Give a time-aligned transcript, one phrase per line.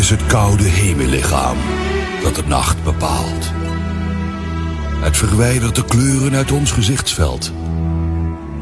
[0.00, 1.56] is het koude hemellichaam
[2.22, 3.52] dat de nacht bepaalt.
[5.00, 7.52] Het verwijdert de kleuren uit ons gezichtsveld.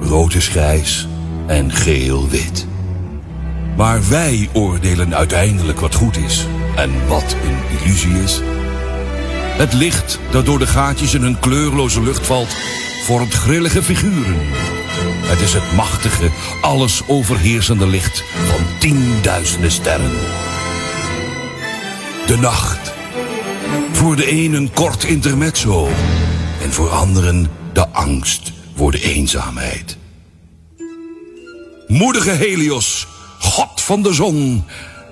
[0.01, 1.09] Rood is grijs
[1.47, 2.67] en geel wit.
[3.77, 6.47] Maar wij oordelen uiteindelijk wat goed is
[6.77, 8.41] en wat een illusie is.
[9.57, 12.57] Het licht dat door de gaatjes in een kleurloze lucht valt,
[13.03, 14.39] vormt grillige figuren.
[15.27, 20.47] Het is het machtige, alles overheersende licht van tienduizenden sterren.
[22.29, 22.93] De nacht.
[23.93, 25.89] Voor de een een kort intermezzo.
[26.63, 29.97] En voor anderen de angst voor de eenzaamheid.
[31.87, 33.07] Moedige Helios,
[33.39, 34.65] god van de zon.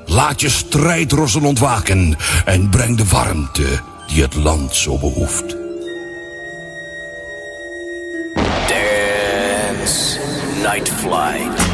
[0.07, 5.57] Laat je strijdrossen ontwaken en breng de warmte die het land zo behoeft.
[8.69, 10.19] Dance
[10.63, 11.66] Night Flight.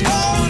[0.00, 0.41] You do,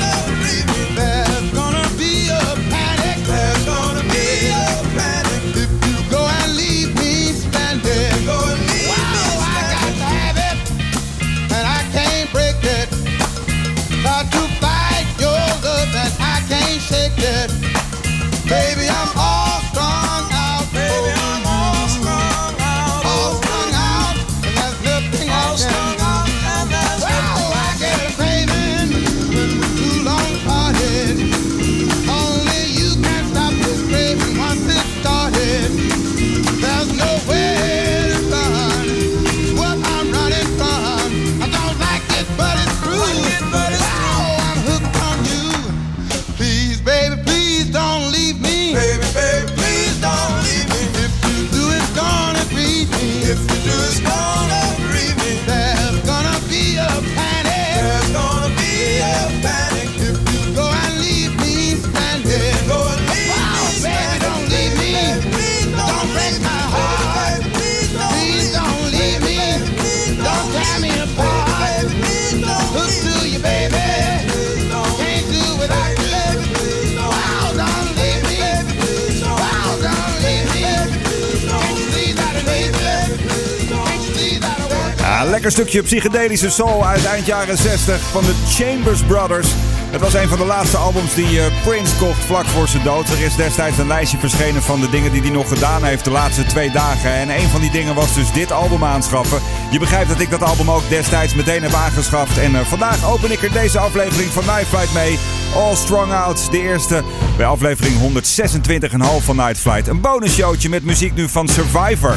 [85.42, 89.48] lekker stukje psychedelische soul uit eind jaren 60 van de Chambers Brothers.
[89.90, 93.08] Het was een van de laatste albums die eh, Prince kocht vlak voor zijn dood.
[93.08, 96.10] Er is destijds een lijstje verschenen van de dingen die hij nog gedaan heeft de
[96.10, 97.10] laatste twee dagen.
[97.10, 99.40] En een van die dingen was dus dit album aanschaffen.
[99.70, 102.38] Je begrijpt dat ik dat album ook destijds meteen heb aangeschaft.
[102.38, 105.18] En eh, vandaag open ik er deze aflevering van Night Flight mee.
[105.54, 107.02] All Strong Out, de eerste
[107.36, 109.88] bij aflevering 126,5 van Night Flight.
[109.88, 112.16] Een bonusshowtje met muziek nu van Survivor.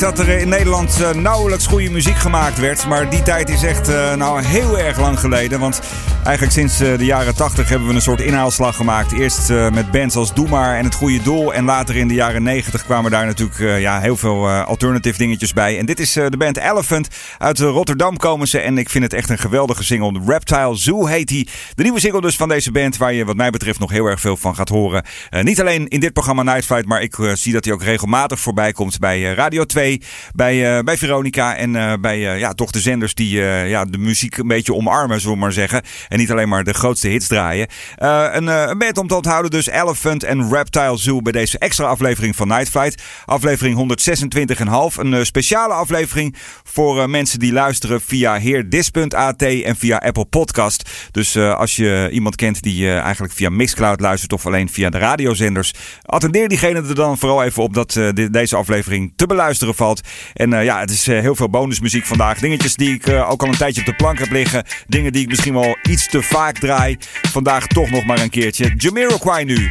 [0.00, 2.86] Dat er in Nederland eh, nauwelijks goede muziek gemaakt werd.
[2.86, 5.60] Maar die tijd is echt eh, nou heel erg lang geleden.
[5.60, 5.80] Want
[6.30, 9.12] eigenlijk sinds eh, de jaren 80 hebben we een soort inhaalslag gemaakt.
[9.12, 11.54] Eerst eh, met bands als Doe Maar en Het Goede Doel.
[11.54, 15.52] En later in de jaren 90 kwamen daar natuurlijk eh, ja, heel veel alternative dingetjes
[15.52, 15.78] bij.
[15.78, 17.08] En dit is de band Elephant.
[17.38, 18.58] Uit Rotterdam komen ze.
[18.58, 20.20] En ik vind het echt een geweldige single.
[20.26, 21.48] Reptile Zoo heet die.
[21.74, 22.96] De nieuwe single dus van deze band.
[22.96, 25.04] Waar je wat mij betreft nog heel erg veel van gaat horen.
[25.30, 26.86] Niet alleen in dit programma Night Flight.
[26.86, 30.02] Maar ik zie dat hij ook regelmatig voorbij komt bij Radio 2.
[30.34, 31.56] Bij, bij Veronica.
[31.56, 35.20] En bij ja, toch de zenders die ja, de muziek een beetje omarmen.
[35.20, 35.82] Zullen we maar zeggen.
[36.08, 37.66] En niet alleen maar de grootste hits draaien.
[37.96, 39.66] Eh, een, band om te onthouden dus.
[39.66, 43.02] Elephant en Reptile Zoo bij deze extra aflevering van Night Flight.
[43.24, 44.96] Aflevering 126,5.
[44.98, 50.90] Een eh, speciale aflevering voor mensen die luisteren via heerdis.at en via Apple Podcast.
[51.10, 55.74] Dus als je iemand kent die eigenlijk via Mixcloud luistert of alleen via de radiozenders,
[56.02, 60.00] attendeer diegene er dan vooral even op dat de- deze aflevering te beluisteren valt.
[60.34, 62.38] En ja, het is heel veel bonusmuziek vandaag.
[62.38, 64.64] Dingetjes die ik ook al een tijdje op de plank heb liggen.
[64.86, 66.96] Dingen die ik misschien wel iets te vaak draai.
[67.22, 68.74] Vandaag toch nog maar een keertje.
[68.76, 69.70] Jamiroquai nu.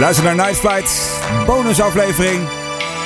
[0.00, 2.48] Je luistert naar Night Flight, bonusaflevering.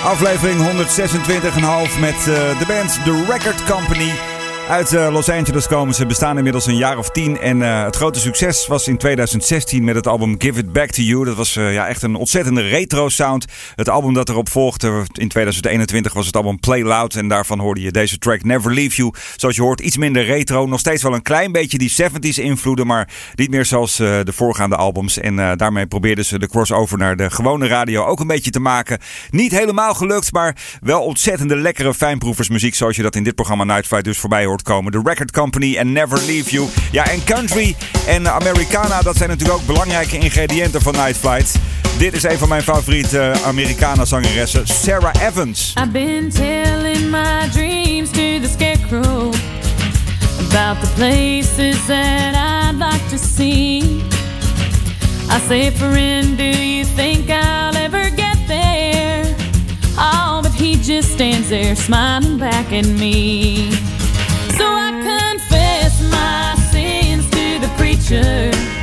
[0.05, 4.34] Aflevering 126,5 met eh, de band The Record Company.
[4.69, 7.41] Uit eh, Los Angeles komen ze, bestaan inmiddels een jaar of tien.
[7.41, 11.03] En eh, het grote succes was in 2016 met het album Give It Back to
[11.03, 11.25] You.
[11.25, 13.45] Dat was eh, ja, echt een ontzettende retro sound.
[13.75, 17.15] Het album dat erop volgde in 2021 was het album Play Loud.
[17.15, 19.13] En daarvan hoorde je deze track Never Leave You.
[19.37, 20.67] Zoals je hoort, iets minder retro.
[20.67, 22.87] Nog steeds wel een klein beetje die 70s invloeden.
[22.87, 25.19] Maar niet meer zoals de voorgaande albums.
[25.19, 28.99] En daarmee probeerden ze de crossover naar de gewone radio ook een beetje te maken.
[29.31, 32.75] Niet helemaal gelukt, maar wel ontzettende lekkere fijnproeversmuziek.
[32.75, 34.93] Zoals je dat in dit programma Night Flight dus voorbij hoort komen.
[34.93, 36.69] The Record Company en Never Leave You.
[36.91, 41.55] Ja, en country en Americana, dat zijn natuurlijk ook belangrijke ingrediënten van Night Flight.
[41.99, 45.73] Dit is een van mijn favoriete Americana zangeressen, Sarah Evans.
[45.77, 49.33] I've been telling my dreams to the scarecrow
[50.49, 54.03] about the places that I'd like to see.
[55.31, 59.35] I say, friend, do you think I'll ever get there?
[59.97, 63.71] Oh, but he just stands there smiling back at me.
[68.05, 68.74] To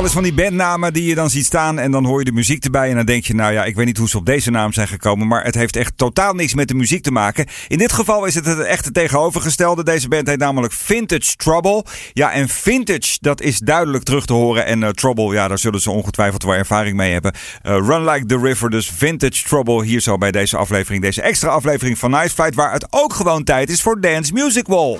[0.00, 2.64] wel van die bandnamen die je dan ziet staan en dan hoor je de muziek
[2.64, 4.72] erbij en dan denk je, nou ja, ik weet niet hoe ze op deze naam
[4.72, 7.46] zijn gekomen, maar het heeft echt totaal niks met de muziek te maken.
[7.68, 9.84] In dit geval is het het echte tegenovergestelde.
[9.84, 11.84] Deze band heet namelijk Vintage Trouble.
[12.12, 15.80] Ja, en vintage, dat is duidelijk terug te horen en eh, Trouble, ja, daar zullen
[15.80, 17.32] ze ongetwijfeld wel ervaring mee hebben.
[17.62, 21.48] Eh, Run Like the River, dus Vintage Trouble hier zo bij deze aflevering, deze extra
[21.48, 24.98] aflevering van Night Flight, waar het ook gewoon tijd is voor Dance Music Wall.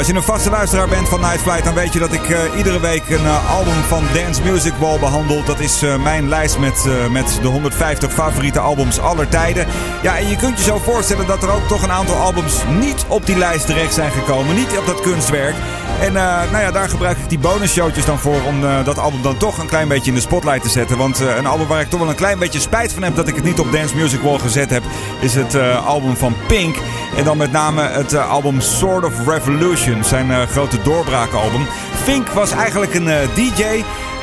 [0.00, 2.38] Als je een vaste luisteraar bent van Night Flight, dan weet je dat ik eh,
[2.56, 5.44] iedere week een eh, album van Dance Music Wall behandel.
[5.44, 9.66] Dat is eh, mijn lijst met, met de 150 favoriete albums aller tijden.
[10.02, 13.04] Ja, en je kunt je zo voorstellen dat er ook toch een aantal albums niet
[13.08, 14.54] op die lijst terecht zijn gekomen.
[14.54, 15.54] Niet op dat kunstwerk.
[16.00, 19.58] En nou ja, daar gebruik ik die bonusshowtjes dan voor om dat album dan toch
[19.58, 20.96] een klein beetje in de spotlight te zetten.
[20.96, 23.34] Want een album waar ik toch wel een klein beetje spijt van heb dat ik
[23.34, 24.82] het niet op Dance Music Wall gezet heb,
[25.20, 26.76] is het album van Pink.
[27.16, 31.66] En dan met name het album Sword of Revolution, zijn eh, grote doorbraakalbum.
[31.94, 33.62] Fink was eigenlijk een eh, DJ,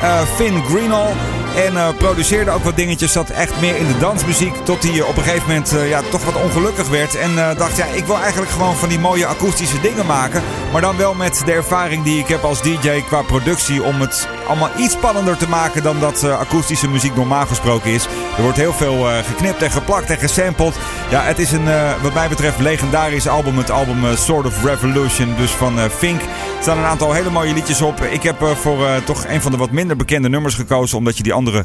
[0.00, 1.12] eh, Finn Greenall.
[1.56, 4.54] En eh, produceerde ook wat dingetjes, zat echt meer in de dansmuziek.
[4.64, 7.14] Tot hij op een gegeven moment eh, ja, toch wat ongelukkig werd.
[7.14, 10.42] En eh, dacht, ja, ik wil eigenlijk gewoon van die mooie akoestische dingen maken.
[10.72, 13.82] Maar dan wel met de ervaring die ik heb als DJ qua productie.
[13.82, 18.04] Om het allemaal iets spannender te maken dan dat eh, akoestische muziek normaal gesproken is.
[18.36, 20.74] Er wordt heel veel eh, geknipt en geplakt en gesampled.
[21.10, 23.58] Ja, het is een, eh, wat mij betreft, legendarisch album.
[23.58, 26.20] Het album eh, Sword of Revolution, dus van eh, Fink.
[26.60, 28.00] Staan een aantal hele mooie liedjes op.
[28.00, 30.98] Ik heb eh, voor eh, toch een van de wat minder bekende nummers gekozen.
[30.98, 31.64] Omdat je die andere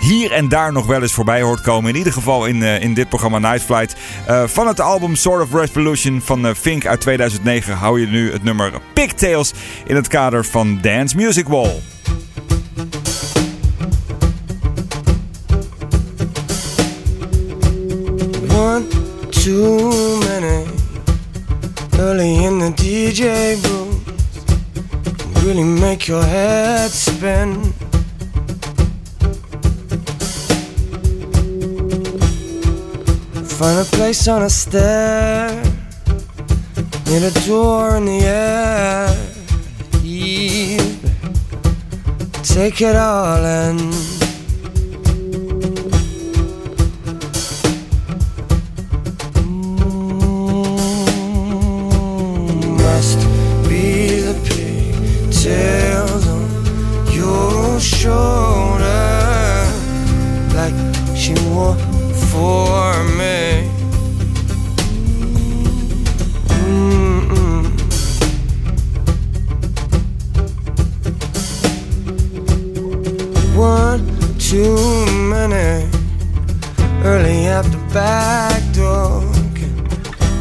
[0.00, 1.90] hier en daar nog wel eens voorbij hoort komen.
[1.90, 3.96] In ieder geval in, eh, in dit programma Night Flight.
[4.46, 8.72] Van het album Sword of Revolution van Fink uit 2009 hou je nu het nummer
[8.94, 9.52] Pigtails
[9.86, 11.80] in het kader van Dance Music Wall.
[18.48, 18.82] One
[19.30, 20.64] too many
[21.98, 23.99] early in the DJ booth
[25.42, 27.72] really make your head spin.
[33.58, 35.50] Find a place on a stair
[37.06, 39.30] near the door in the air.
[42.42, 44.09] Take it all in.
[61.20, 61.76] She wore
[62.30, 63.68] for me.
[73.54, 74.06] One
[74.38, 74.74] too
[75.28, 75.90] many
[77.04, 79.20] early at the back door
[79.54, 79.74] can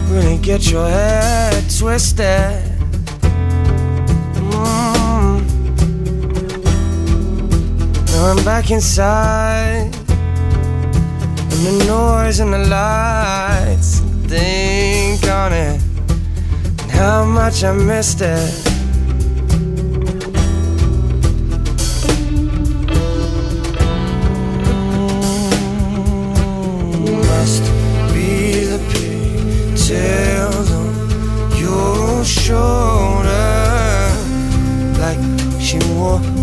[0.10, 2.64] really get your head twisted.
[4.54, 5.44] Mm.
[8.12, 9.94] Now I'm back inside,
[11.60, 15.82] and the noise and the lights think on it,
[16.82, 18.54] and how much I missed it.
[26.94, 27.18] Mm-hmm.
[27.28, 27.64] must
[28.14, 30.94] be the pigtails on
[31.58, 33.50] your shoulder,
[34.98, 35.20] like
[35.60, 36.39] she wore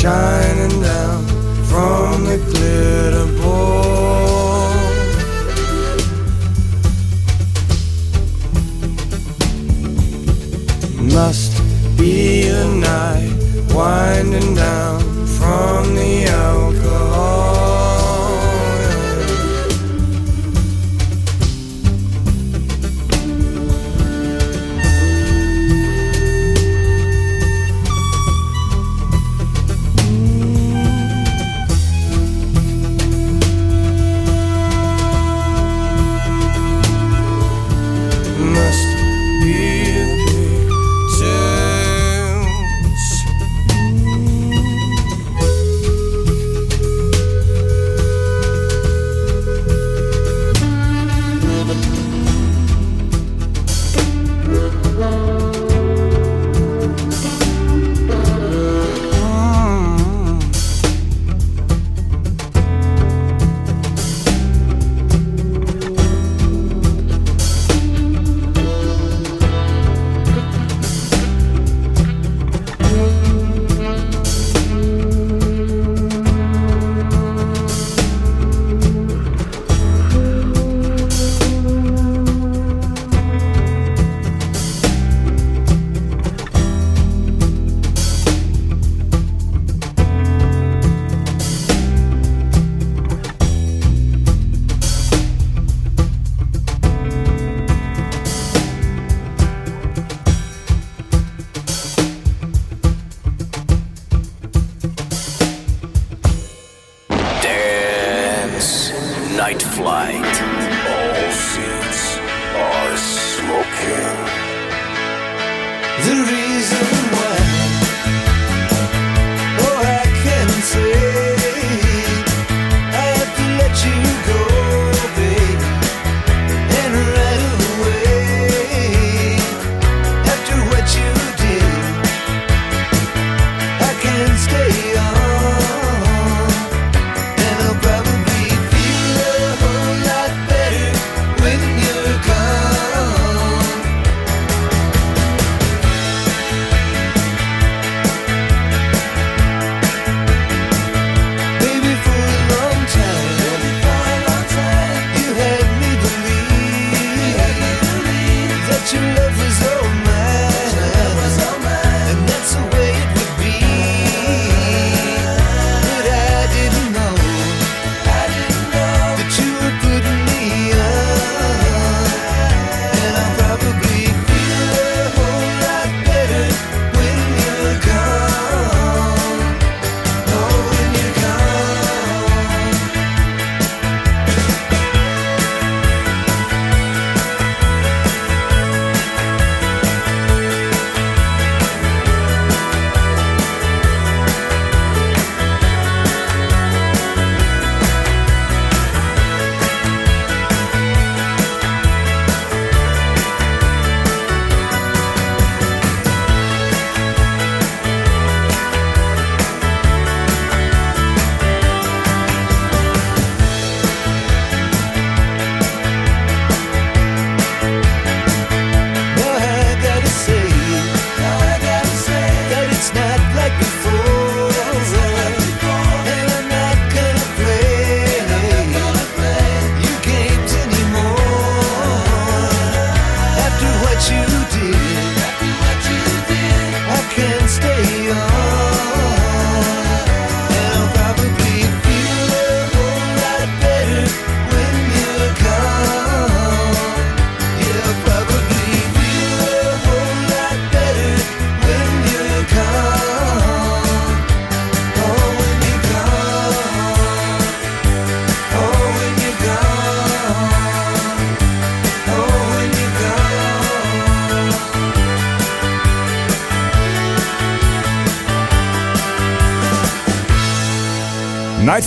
[0.00, 1.26] shining down
[1.66, 4.72] from the glitter ball.
[11.12, 11.52] Must
[11.98, 14.79] be the night winding down.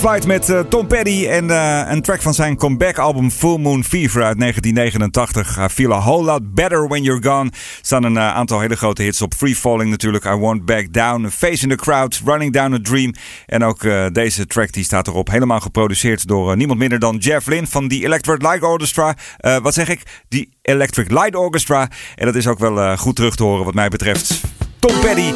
[0.04, 3.84] Flight met eh, Tom Petty en eh, een track van zijn comeback album Full Moon
[3.84, 5.58] Fever uit 1989.
[5.58, 7.50] I feel a whole lot better when you're gone.
[7.50, 9.34] Er staan een eh, aantal hele grote hits op.
[9.34, 13.14] Free Falling natuurlijk, I Won't Back Down, Face in the Crowd, Running Down a Dream.
[13.46, 13.80] En ook
[14.12, 15.30] deze track die staat erop.
[15.30, 19.16] Helemaal geproduceerd door niemand minder dan Jeff Lynne van The Electric Light Orchestra.
[19.62, 20.02] Wat zeg ik?
[20.28, 21.88] The Electric Light Orchestra.
[22.14, 24.40] En dat is ook wel goed terug te horen wat mij betreft.
[24.78, 25.32] Tom Petty.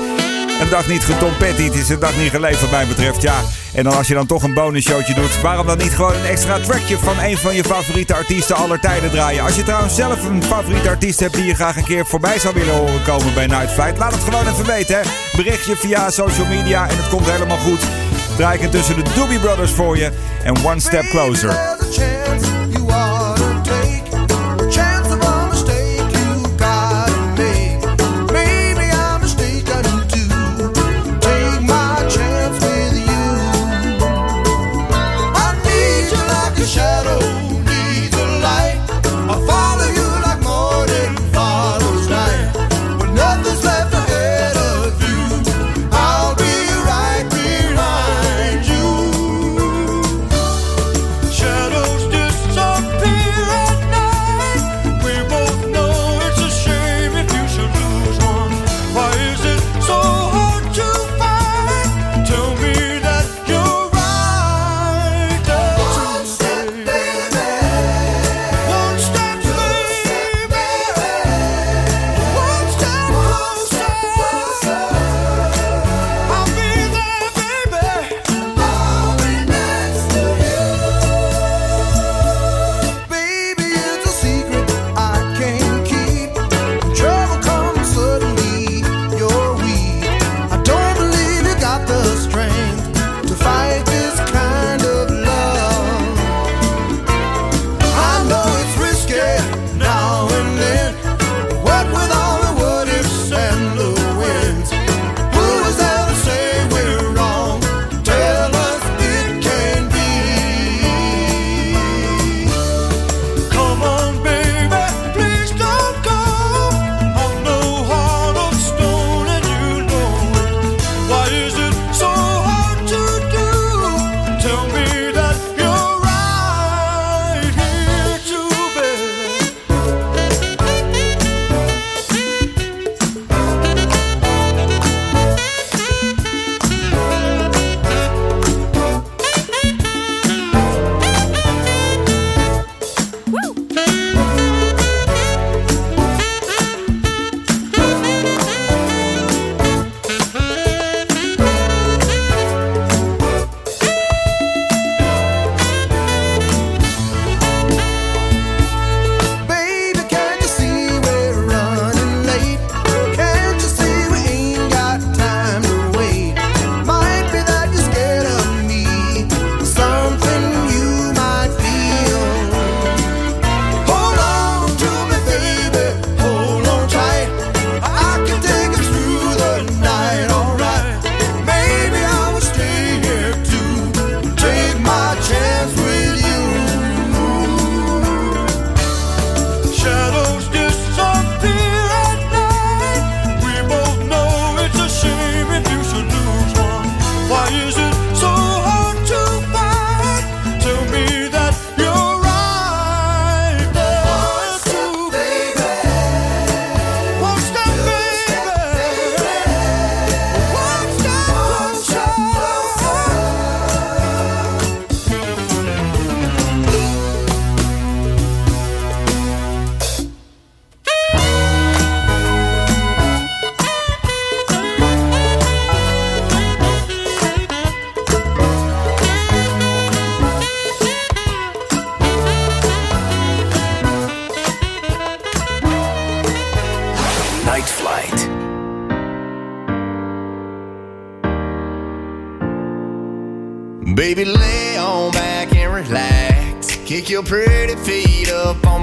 [0.61, 3.22] Een dag niet getompetti, het is een dag niet geleefd wat mij betreft.
[3.22, 3.40] Ja,
[3.74, 6.59] en dan als je dan toch een bonusshowtje doet, waarom dan niet gewoon een extra
[6.59, 9.42] trackje van een van je favoriete artiesten aller tijden draaien?
[9.42, 12.54] Als je trouwens zelf een favoriete artiest hebt die je graag een keer voorbij zou
[12.54, 14.96] willen horen komen bij Night Flight, laat het gewoon even weten.
[14.96, 15.02] Hè?
[15.36, 17.80] Berichtje via social media en het komt helemaal goed.
[18.36, 20.11] Draai ik tussen de Doobie Brothers voor je
[20.44, 21.76] en One Step Closer.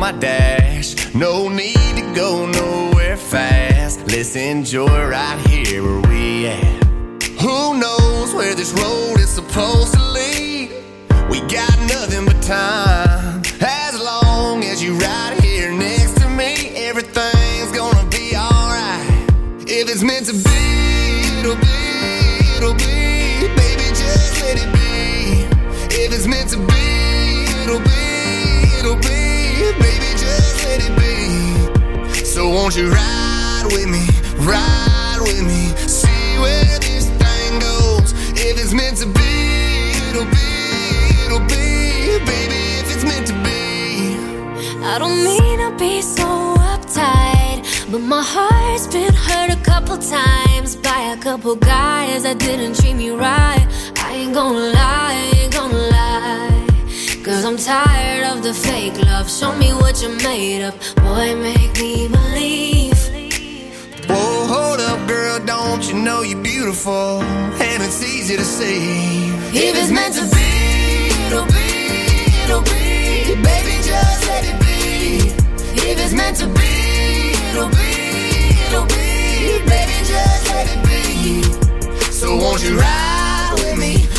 [0.05, 1.15] my dash.
[1.15, 4.01] No need to go nowhere fast.
[4.11, 5.54] Let's enjoy right here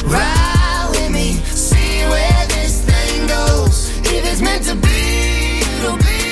[0.07, 3.91] Ride with me, see where this thing goes.
[4.01, 6.23] If it's meant to be, it'll be,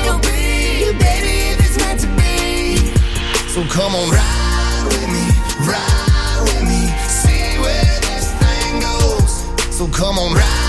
[0.00, 1.52] it'll be, baby.
[1.52, 2.76] If it's meant to be,
[3.48, 5.26] so come on, ride with me,
[5.68, 9.76] ride with me, see where this thing goes.
[9.76, 10.61] So come on, ride.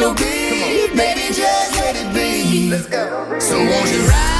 [0.00, 2.70] no beef, baby, just let it be.
[2.70, 3.38] Let's go.
[3.38, 4.39] So won't you ride?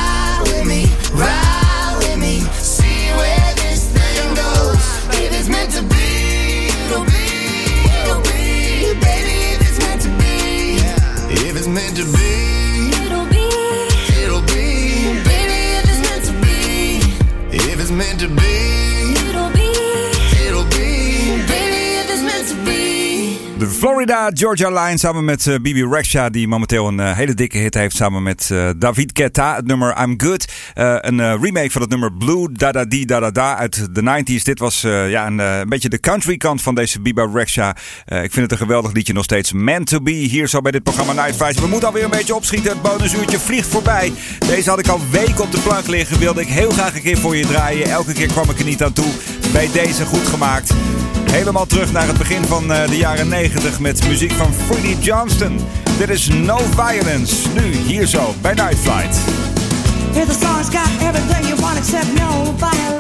[24.00, 27.74] Florida, Georgia Line samen met eh, Bibi Rexha, die momenteel een eh, hele dikke hit
[27.74, 32.12] heeft samen met eh, David Ketta Het nummer I'm Good, een remake van het nummer
[32.12, 34.42] Blue Da Da Di Da Da Da uit de 90s.
[34.42, 37.76] Dit was ja, een, beetje de country kant van deze Bibi Rexha.
[38.06, 39.52] ik vind het een geweldig liedje nog steeds.
[39.52, 41.60] Man to be hier zo bij dit programma Nightflies.
[41.60, 42.70] We moeten alweer een beetje opschieten.
[42.70, 44.12] Het bonusuurtje vliegt voorbij.
[44.38, 46.18] Deze had ik al weken op de plank liggen.
[46.18, 47.90] Wilde ik heel graag een keer voor je draaien.
[47.90, 49.12] Elke keer kwam ik er niet aan toe.
[49.52, 50.72] Bij deze goed gemaakt.
[51.30, 55.60] Helemaal terug naar het begin van eh, de jaren 90 met muziek van Freddie Johnston.
[55.98, 57.34] Dit is No Violence.
[57.54, 59.14] Nu hier zo bij Night Flight.
[60.12, 62.90] The song's got everything you want except no violence.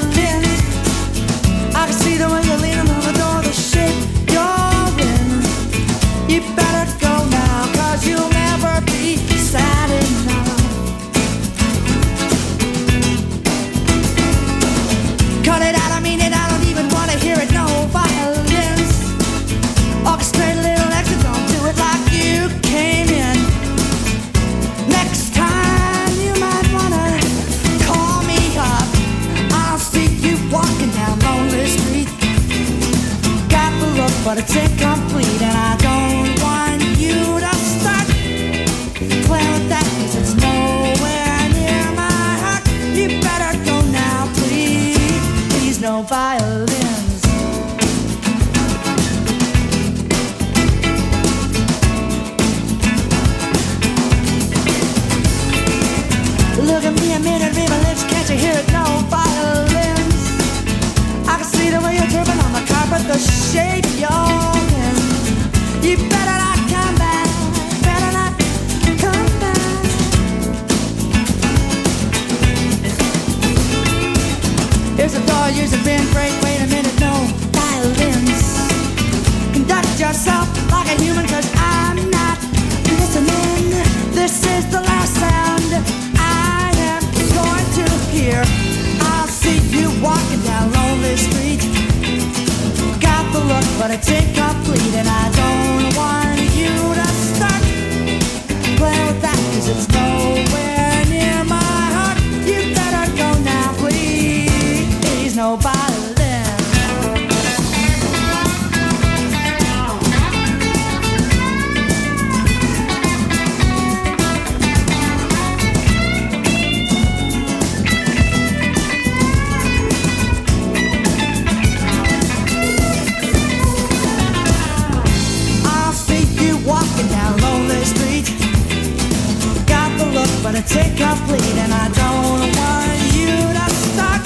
[130.50, 134.20] But I take our bleed and I don't want you to stop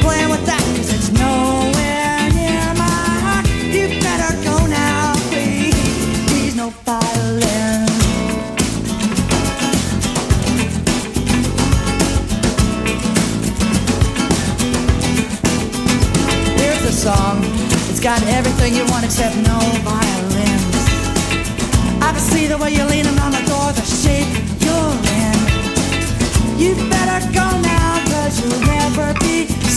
[0.00, 3.44] playing with that cause it's nowhere near my heart.
[3.76, 5.76] You better go now, please.
[6.32, 7.84] Please, no violin.
[16.56, 17.44] Here's the song.
[17.90, 20.72] It's got everything you want except no violins.
[22.00, 24.41] I can see the way you're leaning on the door, the shape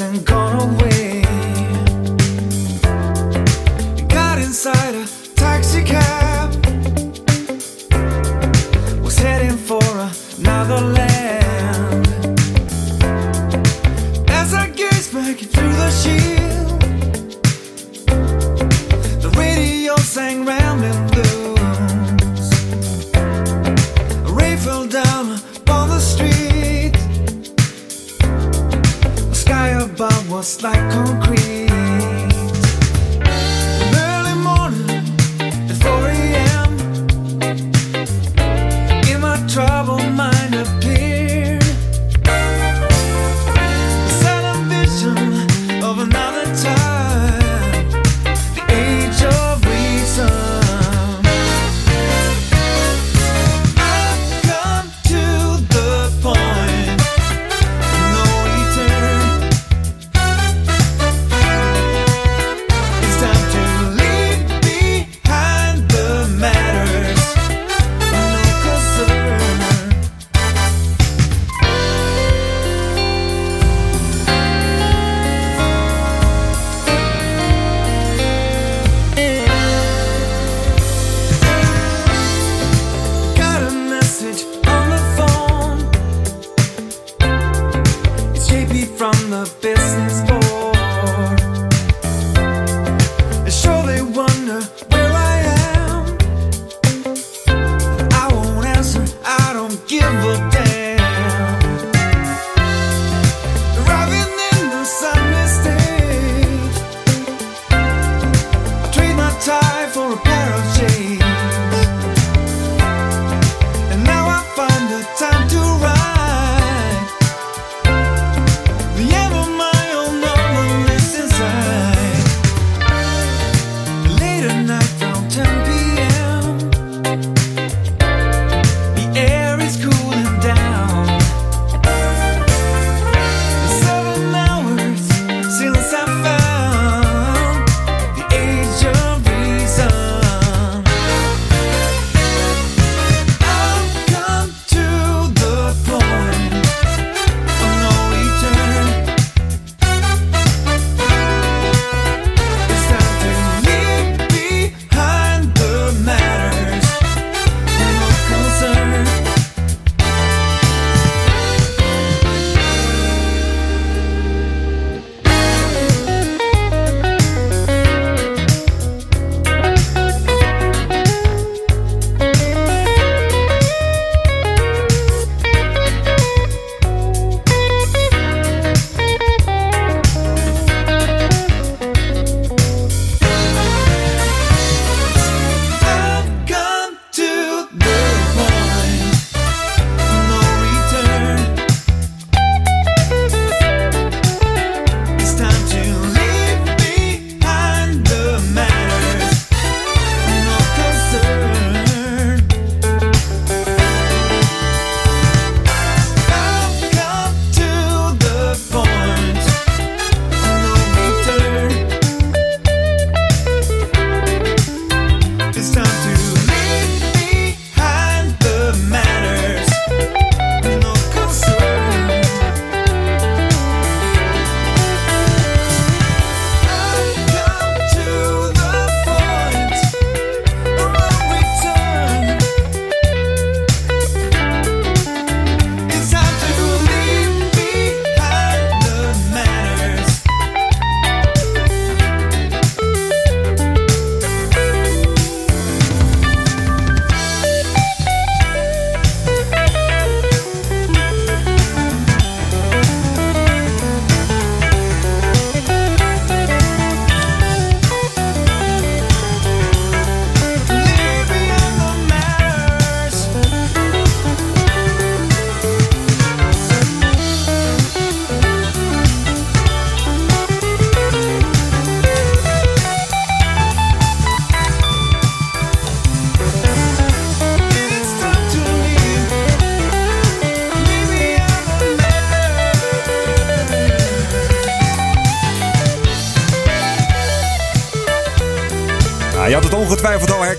[0.00, 0.33] and go.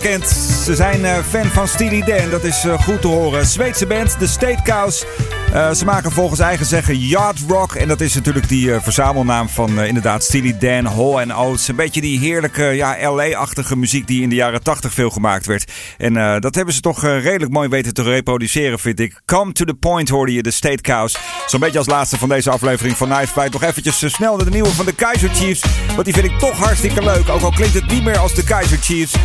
[0.06, 3.46] Ze zijn eh, fan van Steely Dan, dat is eh, goed te horen.
[3.46, 5.06] Zweedse band, de State Cows.
[5.54, 7.74] Eh, ze maken volgens eigen zeggen Yard Rock.
[7.74, 11.68] En dat is natuurlijk die eh, verzamelnaam van eh, inderdaad Steely Dan, Hall Oates.
[11.68, 15.72] Een beetje die heerlijke ja, LA-achtige muziek die in de jaren 80 veel gemaakt werd.
[15.98, 19.22] En dat hebben ze toch redelijk mooi weten te reproduceren, vind ik.
[19.26, 21.18] Come to the point hoorde je de State Cows.
[21.48, 23.54] Zo'n beetje als laatste van deze aflevering van Night Flight.
[23.54, 25.64] Nog eventjes snel naar de nieuwe van de Kaiser Chiefs.
[25.94, 27.30] Want die vind ik toch hartstikke leuk.
[27.30, 29.16] Ook al klinkt het niet meer als de Kaiser Chiefs.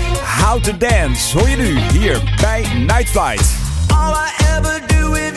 [0.44, 3.52] How to Dance hoor je nu hier bij Night Flight.
[3.88, 5.30] All I ever do is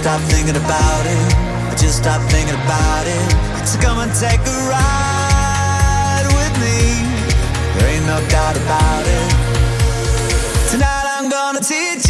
[0.00, 1.34] Stopped thinking about it.
[1.68, 3.66] I just stopped thinking about it.
[3.68, 7.04] So come and take a ride with me.
[7.76, 9.28] There ain't no doubt about it.
[10.70, 12.09] Tonight I'm gonna teach you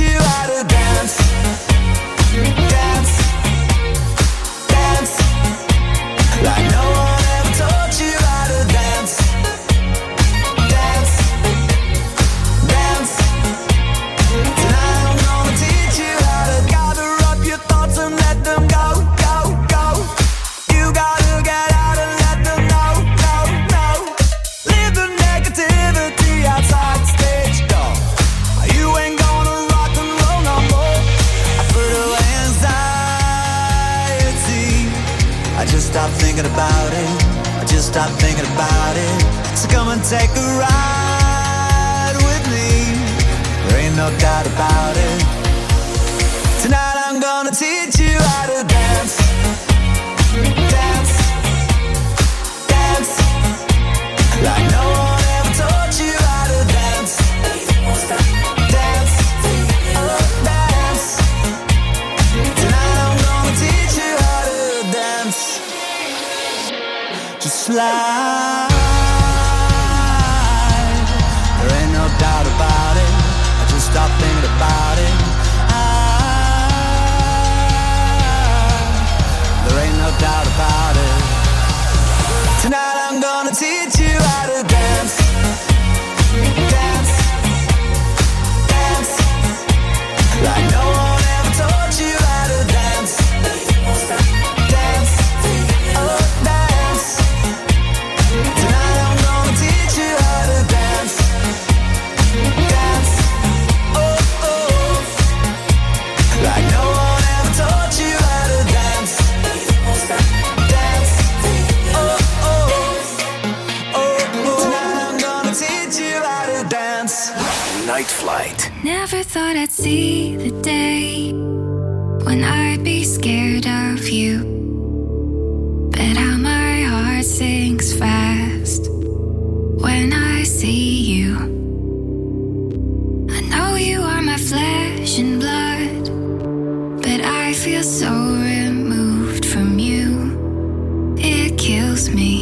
[137.64, 141.14] feel so removed from you.
[141.18, 142.39] It kills me.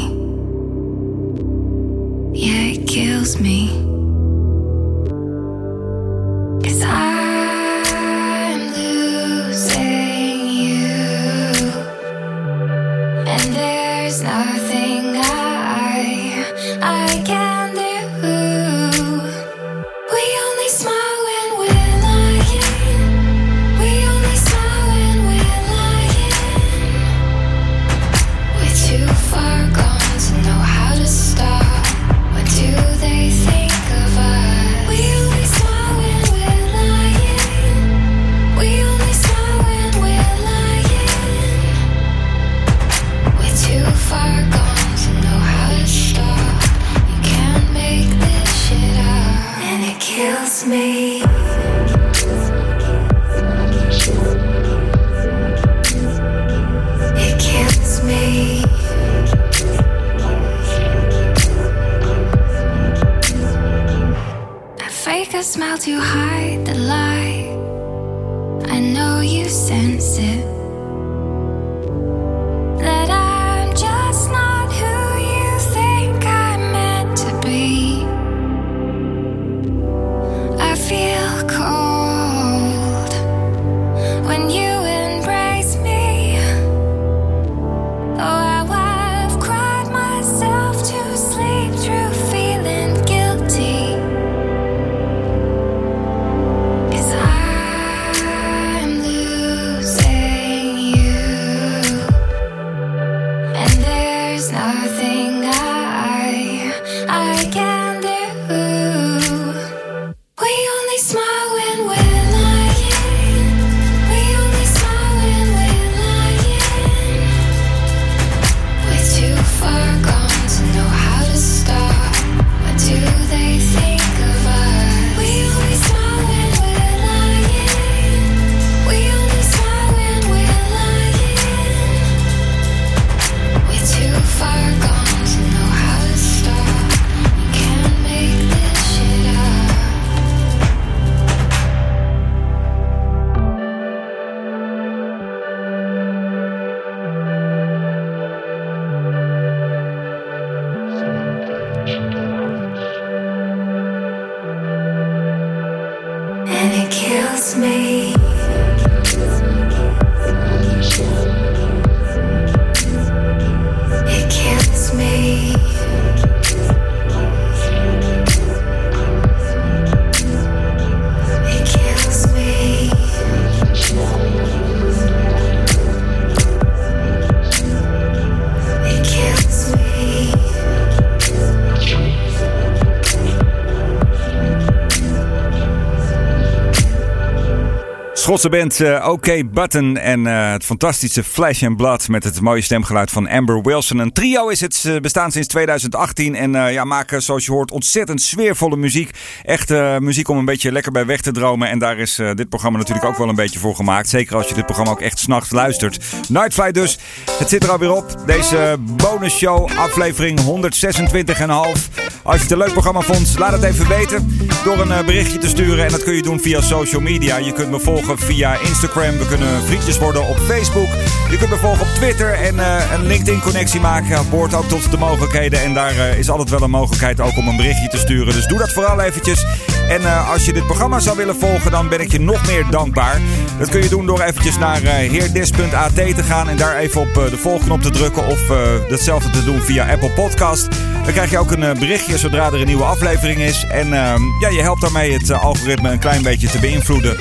[188.38, 192.60] Schotse band eh, OK Button en eh, het fantastische Flash and Blood met het mooie
[192.60, 193.98] stemgeluid van Amber Wilson.
[193.98, 197.70] Een trio is het, ze bestaan sinds 2018 en eh, ja, maken zoals je hoort
[197.70, 199.10] ontzettend sfeervolle muziek.
[199.42, 202.34] Echt eh, muziek om een beetje lekker bij weg te dromen en daar is eh,
[202.34, 204.08] dit programma natuurlijk ook wel een beetje voor gemaakt.
[204.08, 206.04] Zeker als je dit programma ook echt s'nachts luistert.
[206.28, 206.98] Nightfly dus,
[207.38, 208.22] het zit er alweer op.
[208.26, 212.08] Deze bonus show aflevering 126,5.
[212.22, 215.38] Als je het een leuk programma vond, laat het even weten door een eh, berichtje
[215.38, 215.84] te sturen.
[215.84, 217.36] En dat kun je doen via social media.
[217.36, 219.18] Je kunt me volgen via Instagram.
[219.18, 220.88] We kunnen vriendjes worden op Facebook.
[221.30, 224.30] Je kunt me volgen op Twitter en eh, een LinkedIn-connectie maken.
[224.30, 225.62] Behoort ook tot de mogelijkheden.
[225.62, 228.34] En daar eh, is altijd wel een mogelijkheid ook om een berichtje te sturen.
[228.34, 229.44] Dus doe dat vooral eventjes.
[229.88, 232.64] En eh, als je dit programma zou willen volgen, dan ben ik je nog meer
[232.70, 233.20] dankbaar.
[233.58, 237.16] Dat kun je doen door eventjes naar eh, heerdis.at te gaan en daar even op
[237.16, 238.26] eh, de volgknop te drukken.
[238.26, 238.58] Of eh,
[238.88, 240.68] datzelfde te doen via Apple Podcast.
[241.08, 243.64] Dan krijg je ook een eh, berichtje zodra er een nieuwe aflevering is.
[243.64, 247.16] En ehm, ja, je helpt daarmee het eh, algoritme een klein beetje te beïnvloeden.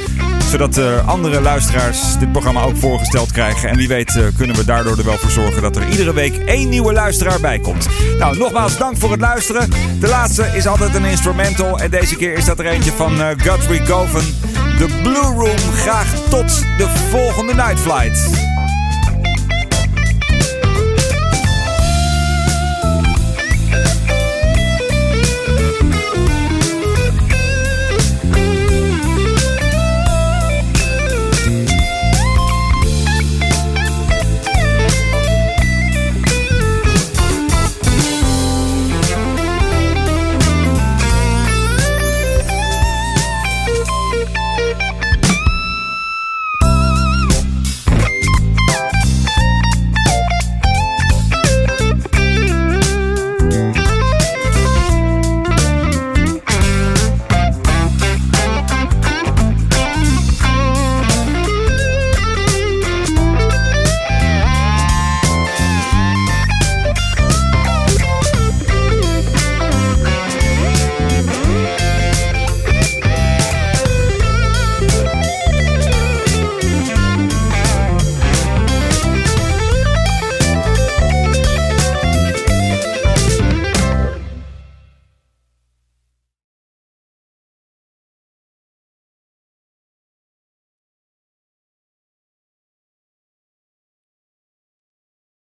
[0.48, 3.70] Zodat eh, andere luisteraars dit programma ook voorgesteld krijgen.
[3.70, 6.38] En wie weet eh, kunnen we daardoor er wel voor zorgen dat er iedere week
[6.38, 7.88] één nieuwe luisteraar bij komt.
[8.20, 9.70] Nou, nogmaals dank voor het luisteren.
[10.00, 11.80] De laatste is altijd een instrumental.
[11.80, 14.24] En deze keer is dat er eentje van eh, Guthrie Govan.
[14.78, 15.74] De Blue Room.
[15.74, 18.57] Graag tot de volgende Night Flight.